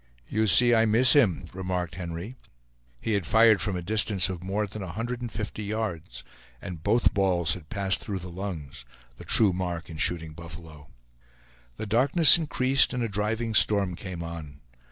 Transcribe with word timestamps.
"You 0.27 0.47
see 0.47 0.73
I 0.73 0.85
miss 0.87 1.13
him!" 1.13 1.45
remarked 1.53 1.93
Henry. 1.93 2.35
He 3.01 3.13
had 3.13 3.27
fired 3.27 3.61
from 3.61 3.75
a 3.75 3.83
distance 3.83 4.29
of 4.29 4.41
more 4.41 4.65
than 4.65 4.81
a 4.81 4.93
hundred 4.93 5.21
and 5.21 5.31
fifty 5.31 5.61
yards, 5.61 6.23
and 6.59 6.81
both 6.81 7.13
balls 7.13 7.53
had 7.53 7.69
passed 7.69 7.99
through 8.01 8.17
the 8.17 8.31
lungs 8.31 8.83
the 9.17 9.23
true 9.25 9.53
mark 9.53 9.91
in 9.91 9.97
shooting 9.97 10.33
buffalo. 10.33 10.89
The 11.75 11.85
darkness 11.85 12.39
increased, 12.39 12.95
and 12.95 13.03
a 13.03 13.07
driving 13.07 13.53
storm 13.53 13.95
came 13.95 14.23
on. 14.23 14.61